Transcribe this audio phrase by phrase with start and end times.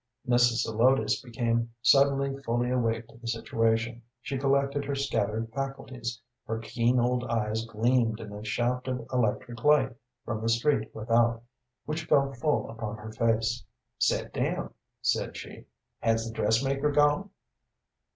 [0.27, 0.63] Mrs.
[0.63, 6.99] Zelotes became suddenly fully awake to the situation; she collected her scattered faculties; her keen
[6.99, 9.95] old eyes gleamed in a shaft of electric light
[10.25, 11.43] from the street without,
[11.85, 13.63] which fell full upon her face.
[13.99, 15.65] "Set down," said she.
[15.99, 17.29] "Has the dressmaker gone?"